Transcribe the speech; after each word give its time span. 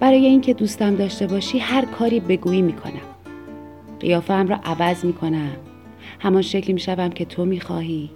برای 0.00 0.26
اینکه 0.26 0.54
دوستم 0.54 0.96
داشته 0.96 1.26
باشی 1.26 1.58
هر 1.58 1.84
کاری 1.84 2.20
بگویی 2.20 2.62
می‌کنم. 2.62 3.00
قیافم 4.00 4.46
را 4.48 4.56
عوض 4.64 5.04
می‌کنم. 5.04 5.56
همان 6.18 6.42
شکلی 6.42 6.72
می‌شوم 6.72 7.08
که 7.08 7.24
تو 7.24 7.44
می‌خواهی. 7.44 8.10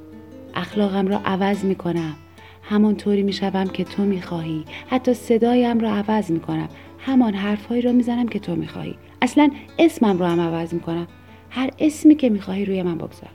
اخلاقم 0.55 1.09
را 1.09 1.21
عوض 1.25 1.65
می‌کنم. 1.65 2.17
همان 2.63 2.97
طوری 2.97 3.23
می‌شوم 3.23 3.65
که 3.65 3.85
تو 3.85 4.05
می‌خواهی. 4.05 4.65
حتی 4.91 5.15
صدایم 5.15 5.81
را 5.81 5.91
عوض 5.91 6.31
می‌کنم. 6.31 6.69
همان 6.99 7.35
حرفهایی 7.35 7.83
را 7.83 7.93
می‌زنم 7.93 8.29
که 8.29 8.39
تو 8.39 8.57
می‌خواهی. 8.57 8.95
اصلا 9.23 9.51
اسمم 9.79 10.19
رو 10.19 10.25
هم 10.25 10.41
عوض 10.41 10.75
می‌کنم. 10.75 11.07
هر 11.51 11.71
اسمی 11.79 12.15
که 12.15 12.29
می‌خواهی 12.29 12.65
روی 12.65 12.83
من 12.83 12.99
بگذار. 12.99 13.31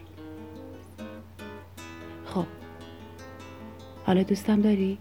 خب. 2.25 2.45
حالا 4.05 4.23
دوستم 4.23 4.61
داری؟ 4.61 4.97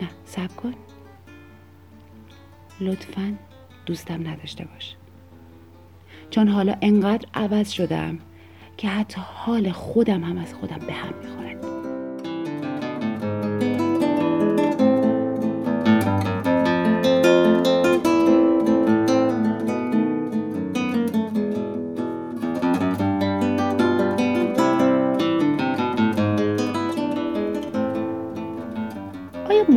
نه 0.00 0.08
سب 0.24 0.56
کن. 0.56 0.74
لطفا 2.80 3.34
دوستم 3.86 4.28
نداشته 4.28 4.64
باش 4.64 4.96
چون 6.30 6.48
حالا 6.48 6.76
انقدر 6.82 7.28
عوض 7.34 7.70
شدم 7.70 8.18
که 8.76 8.88
حتی 8.88 9.20
حال 9.24 9.72
خودم 9.72 10.24
هم 10.24 10.38
از 10.38 10.54
خودم 10.54 10.86
به 10.86 10.92
هم 10.92 11.14
می‌خورد 11.22 11.48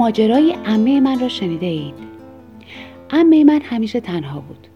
ماجرای 0.02 0.58
امه 0.66 1.00
من 1.00 1.20
را 1.20 1.30
شنیده 1.30 1.66
اید؟ 1.66 2.11
امه 3.12 3.44
من 3.44 3.62
همیشه 3.62 4.00
تنها 4.00 4.40
بود. 4.40 4.68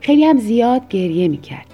خیلی 0.00 0.24
هم 0.24 0.38
زیاد 0.38 0.88
گریه 0.88 1.28
می‌کرد. 1.28 1.66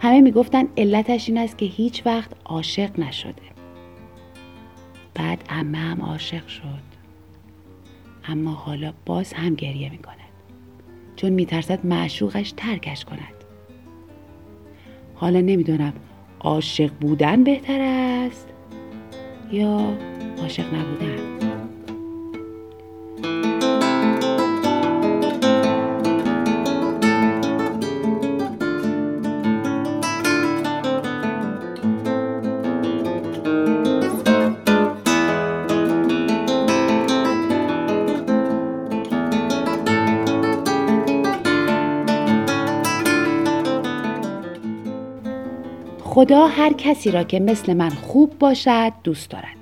همه 0.00 0.20
می‌گفتن 0.20 0.68
علتش 0.76 1.28
این 1.28 1.38
است 1.38 1.58
که 1.58 1.66
هیچ 1.66 2.06
وقت 2.06 2.30
عاشق 2.44 3.00
نشده. 3.00 3.42
بعد 5.14 5.44
امه 5.48 5.78
هم 5.78 6.02
عاشق 6.02 6.46
شد. 6.46 6.94
اما 8.28 8.50
حالا 8.50 8.92
باز 9.06 9.32
هم 9.32 9.54
گریه 9.54 9.90
می‌کند. 9.90 10.14
چون 11.16 11.30
میترسد 11.30 11.86
معشوقش 11.86 12.52
ترکش 12.52 13.04
کند. 13.04 13.34
حالا 15.14 15.40
نمی‌دونم 15.40 15.92
عاشق 16.40 16.90
بودن 17.00 17.44
بهتر 17.44 17.80
است 17.80 18.48
یا 19.52 19.96
عاشق 20.42 20.74
نبودن. 20.74 21.53
خدا 46.14 46.46
هر 46.46 46.72
کسی 46.72 47.10
را 47.10 47.22
که 47.22 47.40
مثل 47.40 47.74
من 47.74 47.88
خوب 47.88 48.38
باشد 48.38 48.92
دوست 49.04 49.30
دارد. 49.30 49.56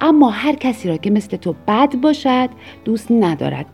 اما 0.00 0.30
هر 0.30 0.54
کسی 0.54 0.88
را 0.88 0.96
که 0.96 1.10
مثل 1.10 1.36
تو 1.36 1.54
بد 1.68 1.96
باشد 1.96 2.48
دوست 2.84 3.12
ندارد. 3.12 3.66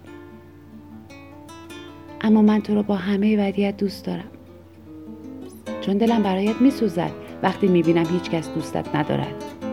اما 2.20 2.42
من 2.42 2.60
تو 2.60 2.75
را 2.75 2.82
با 2.82 2.94
همه 2.94 3.48
ودیت 3.48 3.76
دوست 3.76 4.06
دارم. 4.06 4.30
چون 5.80 5.98
دلم 5.98 6.22
برایت 6.22 6.60
میسوزد 6.60 7.10
وقتی 7.42 7.66
می‌بینم 7.66 8.06
هیچ 8.06 8.31
کس 8.31 8.50
دوستت 8.54 8.96
ندارد. 8.96 9.63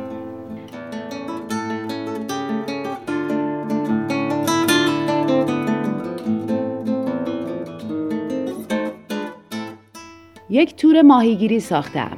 یک 10.52 10.76
تور 10.76 11.02
ماهیگیری 11.02 11.60
ساختم. 11.60 12.18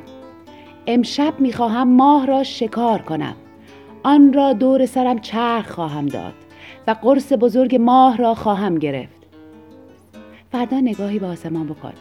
امشب 0.87 1.39
می‌خواهم 1.39 1.89
ماه 1.89 2.25
را 2.25 2.43
شکار 2.43 3.01
کنم. 3.01 3.35
آن 4.03 4.33
را 4.33 4.53
دور 4.53 4.85
سرم 4.85 5.19
چرخ 5.19 5.71
خواهم 5.71 6.05
داد 6.05 6.33
و 6.87 6.91
قرص 6.91 7.33
بزرگ 7.33 7.75
ماه 7.75 8.17
را 8.17 8.35
خواهم 8.35 8.75
گرفت. 8.79 9.27
فردا 10.51 10.79
نگاهی 10.79 11.19
به 11.19 11.27
آسمان 11.27 11.67
بکن. 11.67 11.93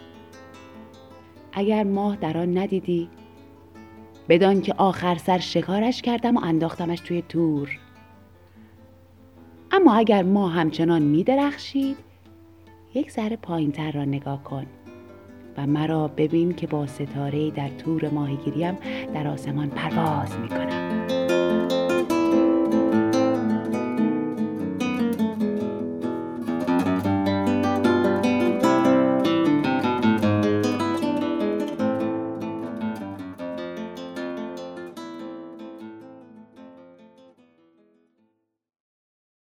اگر 1.52 1.84
ماه 1.84 2.16
در 2.16 2.38
آن 2.38 2.58
ندیدی 2.58 3.08
بدان 4.28 4.60
که 4.60 4.74
آخر 4.74 5.14
سر 5.14 5.38
شکارش 5.38 6.02
کردم 6.02 6.36
و 6.36 6.40
انداختمش 6.44 7.00
توی 7.00 7.22
تور. 7.22 7.78
اما 9.72 9.94
اگر 9.94 10.22
ماه 10.22 10.52
همچنان 10.52 11.02
می 11.02 11.24
درخشید 11.24 11.96
یک 12.94 13.10
ذره 13.10 13.36
پایین 13.36 13.72
تر 13.72 13.92
را 13.92 14.04
نگاه 14.04 14.42
کن. 14.42 14.66
و 15.56 15.66
مرا 15.66 16.08
ببین 16.08 16.54
که 16.54 16.66
با 16.66 16.86
ستاره 16.86 17.50
در 17.50 17.68
تور 17.68 18.08
ماهیگیریم 18.08 18.78
در 19.14 19.28
آسمان 19.28 19.70
پرواز 19.70 20.38
می 20.38 20.48
کنم. 20.48 20.81